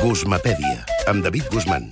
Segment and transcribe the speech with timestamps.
[0.00, 1.90] Guzmapèdia, amb David Guzmán.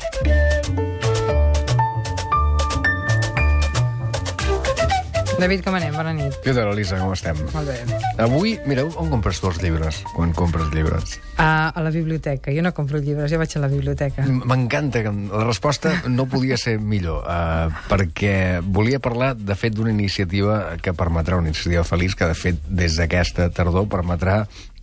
[5.39, 5.93] David, com anem?
[5.95, 6.35] Bona nit.
[6.43, 7.39] Què tal, Elisa, com estem?
[7.53, 7.77] Molt bé.
[8.25, 11.15] Avui, mireu, on compres tu els llibres, quan compres llibres?
[11.39, 12.51] A, a la biblioteca.
[12.51, 14.25] Jo no compro llibres, jo vaig a la biblioteca.
[14.27, 19.95] M'encanta que la resposta no podia ser millor, uh, perquè volia parlar, de fet, d'una
[19.95, 24.41] iniciativa que permetrà, una iniciativa feliç, que, de fet, des d'aquesta tardor permetrà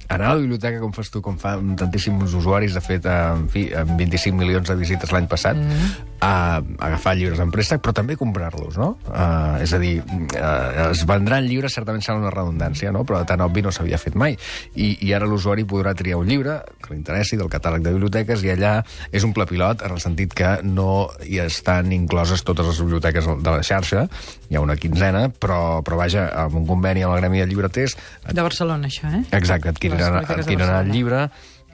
[0.07, 3.47] anar a la biblioteca com fas tu, com fan tantíssims usuaris, de fet, eh, en
[3.51, 6.14] fi, amb 25 milions de visites l'any passat, mm.
[6.19, 8.95] A agafar llibres en préstec, però també comprar-los, no?
[9.09, 13.03] Uh, és a dir, uh, es vendran llibres, certament serà una redundància, no?
[13.07, 14.37] però tan obvi no s'havia fet mai.
[14.75, 18.43] I, I ara l'usuari podrà triar un llibre que li interessi del catàleg de biblioteques
[18.45, 18.75] i allà
[19.11, 23.27] és un pla pilot en el sentit que no hi estan incloses totes les biblioteques
[23.27, 24.05] de la xarxa,
[24.49, 27.97] hi ha una quinzena, però, però vaja, amb un conveni amb el Gremi de Llibreters
[28.31, 29.25] De Barcelona, això, eh?
[29.35, 31.27] Exacte, adquiriran, adquiriran el llibre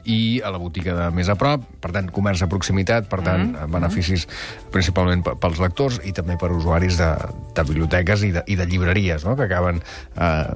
[0.09, 3.51] i a la botiga de més a prop, per tant, comerç de proximitat, per tant,
[3.51, 3.71] mm.
[3.73, 4.27] beneficis
[4.73, 7.09] principalment pe- pels lectors i també per usuaris de,
[7.57, 9.81] de biblioteques i de, i de llibreries, no?, que acaben...
[10.15, 10.53] Eh,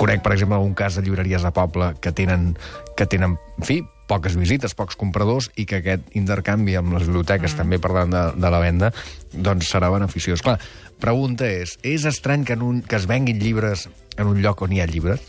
[0.00, 2.52] conec, per exemple, un cas de llibreries de poble que tenen,
[2.96, 7.54] que tenen, en fi, poques visites, pocs compradors, i que aquest intercanvi amb les biblioteques,
[7.54, 7.62] mm.
[7.62, 8.92] també parlant de, de la venda,
[9.32, 10.42] doncs serà beneficiós.
[10.46, 10.58] Clar,
[11.02, 14.74] pregunta és, és estrany que, en un, que es venguin llibres en un lloc on
[14.74, 15.22] hi ha llibres?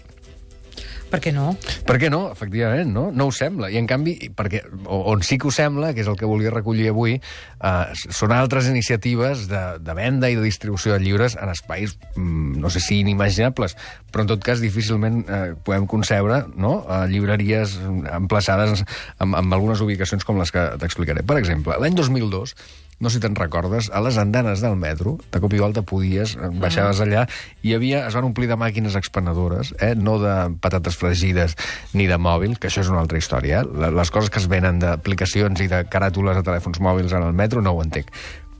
[1.12, 1.50] Per què no?
[1.88, 2.22] Per què no?
[2.31, 3.09] Efectivament, no?
[3.12, 3.67] No ho sembla.
[3.72, 6.88] I, en canvi, perquè, on sí que ho sembla, que és el que volia recollir
[6.92, 11.98] avui, eh, són altres iniciatives de, de venda i de distribució de llibres en espais,
[12.16, 13.76] mm, no sé si inimaginables,
[14.12, 16.78] però en tot cas difícilment eh, podem concebre no?
[16.88, 17.75] eh, llibreries
[18.16, 18.86] emplaçades
[19.20, 21.28] en, en algunes ubicacions com les que t'explicaré.
[21.28, 22.56] Per exemple, l'any 2002
[23.02, 26.35] no sé si te'n recordes, a les andanes del metro, de cop i volta podies,
[26.38, 27.25] eh, baixaves allà,
[27.63, 29.95] i hi havia, es van omplir de màquines expenedores, eh?
[29.97, 31.57] no de patates fregides
[31.97, 33.63] ni de mòbil, que això és una altra història.
[33.66, 33.66] Eh?
[33.73, 37.33] Le- Les coses que es venen d'aplicacions i de caràtules de telèfons mòbils en el
[37.33, 38.07] metro no ho entenc.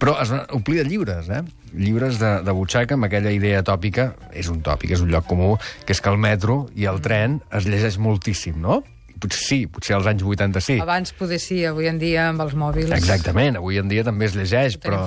[0.02, 1.44] Però es van omplir de llibres, eh?
[1.78, 5.52] Llibres de, de butxaca amb aquella idea tòpica, és un tòpic, és un lloc comú,
[5.86, 8.80] que és que el metro i el tren es llegeix moltíssim, no?
[9.22, 10.78] Potser sí, potser als anys 80 sí.
[10.82, 12.94] Abans poder sí, avui en dia amb els mòbils...
[12.98, 15.04] Exactament, avui en dia també es llegeix, però.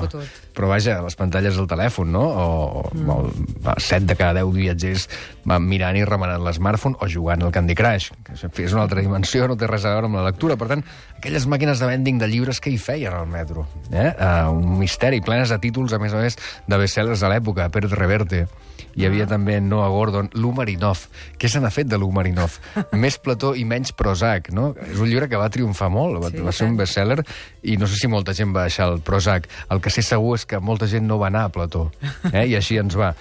[0.55, 2.25] Però vaja, les pantalles del telèfon, no?
[2.25, 3.11] O, mm.
[3.11, 5.09] o 7 de cada 10 viatgers
[5.45, 9.49] van mirant i remenant l'smartphone o jugant al Candy Crush, que és una altra dimensió,
[9.51, 10.57] no té res a veure amb la lectura.
[10.61, 10.85] Per tant,
[11.19, 13.67] aquelles màquines de vending de llibres que hi feien al metro.
[13.91, 14.11] Eh?
[14.15, 16.39] Uh, un misteri, plenes de títols, a més a més,
[16.69, 18.47] de bestsellers de l'època, Pérez Reverte.
[18.95, 21.09] Hi havia també Noah Gordon, l'Umarinov.
[21.41, 22.61] Què se n'ha fet de l'Umarinov?
[23.03, 24.69] Més Plató i menys Prozac, no?
[24.87, 27.21] És un llibre que va triomfar molt, va, Sí, va ser un bestseller,
[27.67, 29.49] i no sé si molta gent va deixar el Prozac.
[29.75, 31.89] El que sé segur és que molta gent no va anar a Plató,
[32.33, 32.47] eh?
[32.47, 33.13] i així ens va.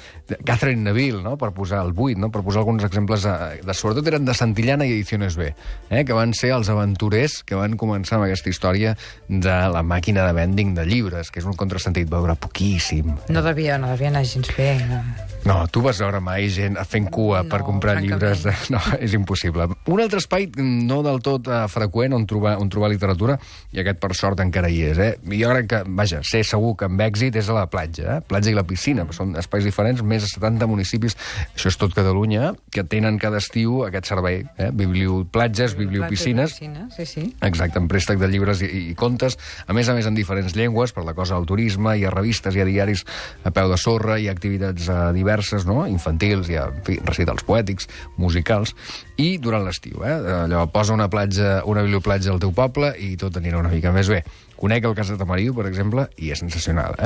[0.46, 4.08] Catherine Neville, no?, per posar el buit, no?, per posar alguns exemples, de, de, sobretot
[4.12, 5.52] eren de Santillana i Ediciones B,
[5.90, 6.04] eh?
[6.08, 8.96] que van ser els aventurers que van començar amb aquesta història
[9.28, 13.16] de la màquina de vending de llibres, que és un contrasentit, durar poquíssim.
[13.34, 14.74] No devia, no devia anar gens bé.
[14.90, 15.02] No.
[15.44, 18.46] No, tu vas veure mai gent fent cua No, per comprar llibres.
[18.46, 18.54] De...
[18.74, 19.68] No, és impossible.
[19.92, 23.36] Un altre espai no del tot uh, freqüent on trobar, on trobar literatura,
[23.76, 25.12] i aquest per sort encara hi és, eh?
[25.36, 28.22] Jo crec que, vaja, sé segur que amb èxit és a la platja, eh?
[28.26, 31.16] Platja i la piscina, però són espais diferents, més de 70 municipis,
[31.54, 34.72] això és tot Catalunya, que tenen cada estiu aquest servei, eh?
[34.74, 37.26] Biblioplatges, bibliopiscines, sí, sí.
[37.46, 39.38] Exacte, en préstec de llibres i, i contes,
[39.68, 42.56] a més a més en diferents llengües, per la cosa del turisme, hi ha revistes,
[42.56, 43.06] hi ha diaris
[43.46, 45.84] a peu de sorra, hi ha activitats eh, diverses, no?
[45.90, 48.74] infantils, hi ha en fi, recitals poètics, musicals,
[49.22, 50.16] i durant l'estiu, eh?
[50.44, 54.10] allò, posa una platja, una biblioplatja al teu poble i tot anirà una mica més
[54.10, 54.24] bé.
[54.64, 57.03] Conec el cas de Tamariu, per exemple, i és sensacional, eh?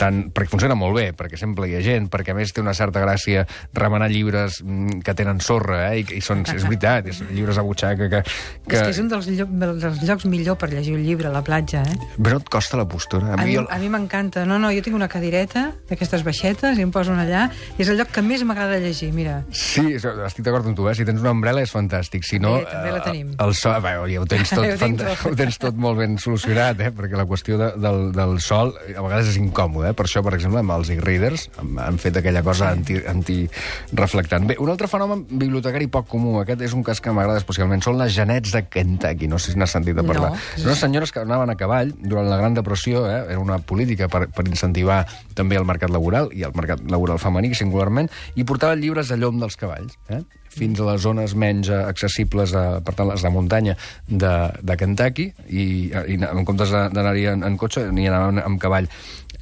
[0.00, 2.72] Tant, perquè funciona molt bé, perquè sempre hi ha gent, perquè a més té una
[2.76, 3.42] certa gràcia
[3.76, 6.00] remenar llibres mm, que tenen sorra, eh?
[6.00, 8.22] I, i són, és veritat, és llibres a butxaca que...
[8.24, 8.78] Que...
[8.78, 11.42] És que és un dels, lloc, dels llocs millor per llegir un llibre, a la
[11.44, 11.98] platja, eh?
[12.16, 13.34] Però no et costa la postura.
[13.34, 14.46] A a mi m'encanta.
[14.48, 17.44] No, no, jo tinc una cadireta d'aquestes baixetes i em poso una allà
[17.76, 19.42] i és el lloc que més m'agrada llegir, mira.
[19.52, 20.96] Sí, estic d'acord amb tu, eh?
[20.96, 22.24] Si tens una ombrella és fantàstic.
[22.24, 23.34] Si no, També, també la eh, tenim.
[23.44, 25.26] El sol, bé, ja ho tens tot, ho tot.
[25.28, 26.90] ho tens tot molt ben solucionat, eh?
[26.96, 29.96] Perquè la qüestió de, del, del sol a vegades és incòmode, eh?
[29.96, 34.48] Per això, per exemple, amb els e-readers han, han fet aquella cosa anti, antireflectant.
[34.48, 37.98] Bé, un altre fenomen bibliotecari poc comú, aquest és un cas que m'agrada especialment, són
[38.00, 39.28] les genets de Kentucky.
[39.30, 40.32] No sé si n'has sentit a parlar.
[40.32, 40.42] No.
[40.56, 43.20] Són unes senyores que anaven a cavall durant la Gran Depressió, eh?
[43.34, 45.02] era una política per, per incentivar
[45.38, 49.40] també el mercat laboral i el mercat laboral femení singularment, i portaven llibres de llom
[49.42, 50.22] dels cavalls, eh?
[50.50, 53.76] Fins a les zones menys accessibles, a, per tant, les de muntanya
[54.08, 58.90] de, de Kentucky, i, i en comptes d'anar-hi en, en cotxe, n'hi anaven amb cavall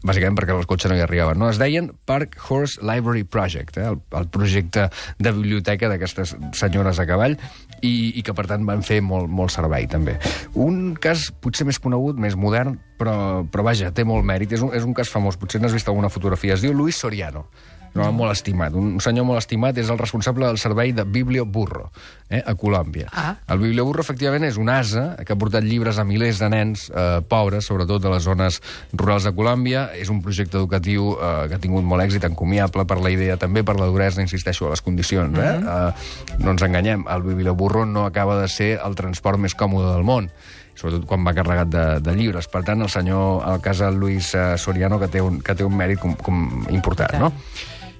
[0.04, 1.40] bàsicament perquè els cotxes no hi arribaven.
[1.40, 1.48] No?
[1.50, 3.88] Es deien Park Horse Library Project, eh?
[3.90, 4.88] el, el projecte
[5.18, 7.38] de biblioteca d'aquestes senyores a cavall,
[7.82, 10.18] i, i que, per tant, van fer molt, molt servei, també.
[10.58, 13.16] Un cas potser més conegut, més modern, però,
[13.48, 14.52] però vaja, té molt mèrit.
[14.52, 16.58] És un, és un cas famós, potser n'has vist alguna fotografia.
[16.58, 17.46] Es diu Luis Soriano.
[17.94, 18.74] Un home molt estimat.
[18.76, 21.88] Un senyor molt estimat és el responsable del servei de Biblioburro,
[22.28, 23.08] eh, a Colòmbia.
[23.12, 23.36] Ah.
[23.48, 27.20] El Biblioburro, efectivament, és un asa que ha portat llibres a milers de nens eh,
[27.28, 28.60] pobres, sobretot de les zones
[28.92, 29.88] rurals de Colòmbia.
[29.96, 33.64] És un projecte educatiu eh, que ha tingut molt èxit, encomiable per la idea, també
[33.64, 35.32] per la duresa, insisteixo, a les condicions.
[35.38, 35.58] Eh?
[35.58, 35.88] Mm -hmm.
[35.88, 40.04] eh, no ens enganyem, el Biblioburro no acaba de ser el transport més còmode del
[40.04, 40.30] món
[40.78, 42.48] sobretot quan va carregat de, de llibres.
[42.50, 45.66] Per tant, el senyor, el cas de Luis eh, Soriano, que té un, que té
[45.66, 47.26] un mèrit com, com important, Tant.
[47.26, 47.32] no?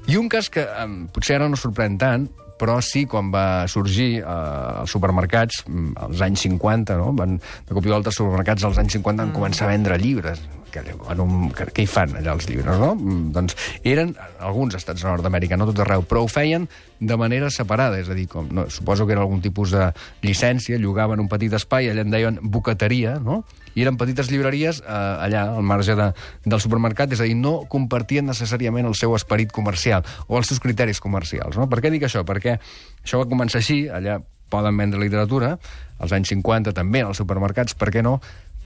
[0.09, 2.29] I un cas que um, potser ara no sorprèn tant,
[2.59, 7.13] però sí, quan va sorgir uh, als supermercats, mm, als anys 50, no?
[7.19, 10.41] Van, de cop i volta, els supermercats als anys 50 van començar a vendre llibres.
[10.73, 12.93] Que, en un, que, què hi fan allà els llibres, no?
[12.95, 13.57] Mm, Doncs
[13.89, 16.69] eren alguns estats de Nord-Amèrica, no tot arreu, però ho feien
[17.01, 19.91] de manera separada, és a dir, com, no, suposo que era algun tipus de
[20.25, 23.43] llicència, llogaven un petit espai, allà en deien bucateria, no?
[23.79, 24.95] i eren petites llibreries eh,
[25.27, 26.09] allà, al marge de,
[26.45, 30.61] del supermercat, és a dir, no compartien necessàriament el seu esperit comercial o els seus
[30.65, 31.57] criteris comercials.
[31.57, 31.69] No?
[31.71, 32.25] Per què dic això?
[32.27, 34.19] Perquè això va començar així, allà
[34.49, 35.57] poden vendre literatura,
[36.01, 38.19] als anys 50 també en els supermercats, per què no?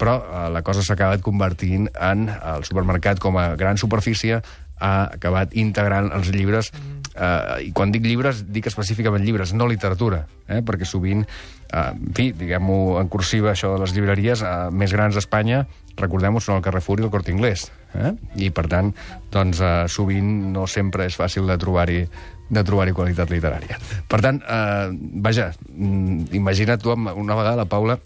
[0.02, 4.42] Però eh, la cosa s'ha acabat convertint en el supermercat com a gran superfície
[4.82, 6.72] ha acabat integrant els llibres
[7.14, 12.12] eh, i quan dic llibres, dic específicament llibres, no literatura, eh, perquè sovint, eh, en
[12.16, 15.62] fi, diguem-ho en cursiva, això de les llibreries eh, més grans d'Espanya,
[16.00, 17.68] recordem-ho, són el Carrefour i el Corte Inglés.
[17.94, 18.14] Eh?
[18.42, 18.92] I, per tant,
[19.32, 22.06] doncs, eh, sovint no sempre és fàcil de trobar-hi
[22.52, 23.78] de trobar-hi qualitat literària.
[24.12, 24.88] Per tant, eh,
[25.24, 27.96] vaja, mm, imagina't tu una vegada, la Paula,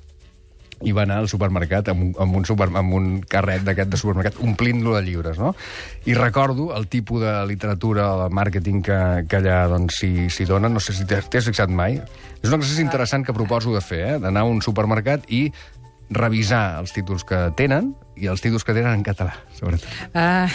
[0.85, 4.01] i va anar al supermercat amb un, amb un, super, amb un carret d'aquest de
[4.01, 5.55] supermercat omplint-lo de llibres, no?
[6.05, 8.99] I recordo el tipus de literatura, de màrqueting que,
[9.31, 11.97] que allà doncs, s'hi s'hi dona, no sé si t'hi has t'hi has fixat mai.
[12.43, 14.19] És un exercici interessant que proposo de fer, eh?
[14.21, 15.47] d'anar a un supermercat i
[16.11, 19.89] revisar els títols que tenen i els títols que tenen en català, sobretot.
[20.17, 20.47] Ah,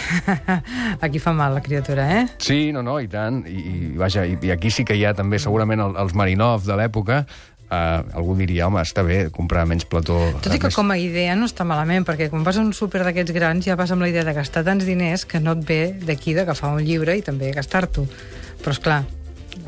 [1.04, 2.24] aquí fa mal la criatura, eh?
[2.42, 3.42] Sí, no, no, i tant.
[3.46, 6.64] I, i, vaja, i, i aquí sí que hi ha també segurament el, els Marinov
[6.66, 7.22] de l'època,
[7.72, 10.18] Uh, algú diria, home, està bé comprar menys plató...
[10.44, 12.74] Tot i que més- com a idea no està malament, perquè quan vas a un
[12.76, 15.62] súper d'aquests grans ja vas amb la idea de gastar tants diners que no et
[15.64, 18.04] ve d'aquí d'agafar un llibre i també gastar-t'ho.
[18.60, 18.98] Però, és clar,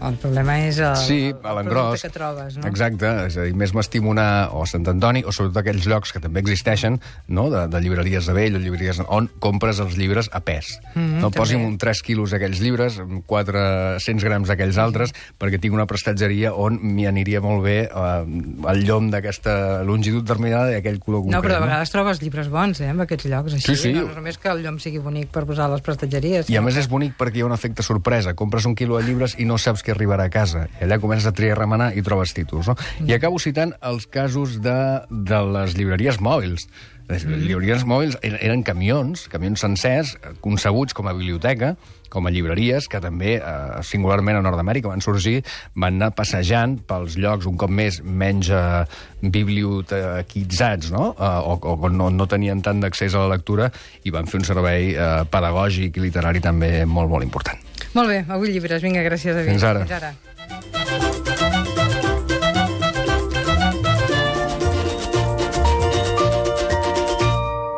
[0.02, 2.00] el problema és el, Sí, el l'engròs.
[2.00, 2.66] producte que trobes, no?
[2.68, 6.12] Exacte, és a dir, més m'estimo anar o a Sant Antoni, o sobretot aquells llocs
[6.12, 10.30] que també existeixen, no?, de, de llibreries de vell o llibreries on compres els llibres
[10.32, 10.78] a pes.
[10.94, 11.38] Mhm, no també.
[11.38, 16.52] posi'm un 3 quilos d'aquells llibres, amb 400 grams d'aquells altres, perquè tinc una prestatgeria
[16.54, 21.36] on m'hi aniria molt bé eh, el llom d'aquesta longitud determinada i aquell color concret.
[21.36, 23.74] No, però de vegades trobes llibres bons, eh, en aquests llocs, així.
[23.74, 23.92] Sí, sí.
[23.96, 26.48] No, només que el llom sigui bonic per posar a les prestatgeries.
[26.48, 28.34] I a més és bonic perquè hi ha un efecte sorpresa.
[28.38, 30.68] Compres un quilo de llibres i no saps què arribarà a casa.
[30.78, 32.68] I allà comences a triar remenar i trobes títols.
[32.70, 32.76] No?
[33.08, 34.78] I acabo citant els casos de,
[35.10, 36.68] de les llibreries mòbils.
[37.10, 41.74] Les llibreries mòbils er- eren camions, camions sencers, eh, concebuts com a biblioteca,
[42.08, 45.42] com a llibreries, que també, eh, singularment a Nord-Amèrica, van sorgir,
[45.74, 48.84] van anar passejant pels llocs, un cop més, menys eh,
[49.20, 51.10] bibliotequitzats, no?
[51.18, 53.68] Eh, o, o no, no tenien tant d'accés a la lectura,
[54.04, 57.58] i van fer un servei eh, pedagògic i literari també molt, molt important.
[57.94, 58.82] Molt bé, avui llibres.
[58.82, 59.54] Vinga, gràcies, David.
[59.54, 59.84] Fins ara.
[59.86, 60.33] Fins ara.